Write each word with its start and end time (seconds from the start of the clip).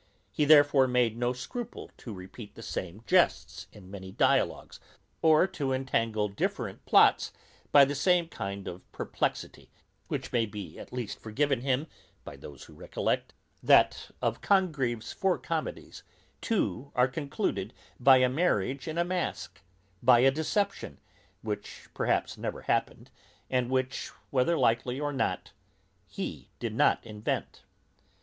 He 0.31 0.45
therefore 0.45 0.87
made 0.87 1.15
no 1.15 1.31
scruple 1.31 1.91
to 1.97 2.11
repeat 2.11 2.55
the 2.55 2.63
same 2.63 3.03
jests 3.05 3.67
in 3.71 3.91
many 3.91 4.11
dialogues, 4.11 4.79
or 5.21 5.45
to 5.49 5.73
entangle 5.73 6.27
different 6.27 6.83
plots 6.87 7.31
by 7.71 7.85
the 7.85 7.93
same 7.93 8.27
knot 8.39 8.65
of 8.67 8.91
perplexity, 8.91 9.69
which 10.07 10.31
may 10.31 10.47
be 10.47 10.79
at 10.79 10.91
least 10.91 11.19
forgiven 11.19 11.61
him, 11.61 11.85
by 12.23 12.35
those 12.35 12.63
who 12.63 12.73
recollect, 12.73 13.35
that 13.61 14.09
of 14.23 14.41
Congreve's 14.41 15.11
four 15.13 15.37
comedies, 15.37 16.01
two 16.41 16.91
are 16.95 17.07
concluded 17.07 17.71
by 17.99 18.17
a 18.17 18.27
marriage 18.27 18.87
in 18.87 18.97
a 18.97 19.03
mask, 19.05 19.61
by 20.01 20.21
a 20.21 20.31
deception, 20.31 20.97
which 21.43 21.89
perhaps 21.93 22.39
never 22.39 22.61
happened, 22.63 23.11
and 23.51 23.69
which, 23.69 24.07
whether 24.31 24.57
likely 24.57 24.99
or 24.99 25.13
not, 25.13 25.51
he 26.07 26.49
did 26.57 26.73
not 26.73 27.05
invent. 27.05 27.61